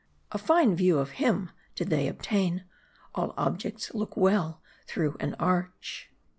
A 0.31 0.39
fine 0.39 0.75
view 0.75 0.97
of 0.97 1.11
him 1.21 1.51
did 1.75 1.91
they 1.91 2.07
obtain. 2.07 2.63
All 3.13 3.35
objects 3.37 3.93
look 3.93 4.17
well 4.17 4.63
through 4.87 5.15
an 5.19 5.35
arch. 5.35 6.09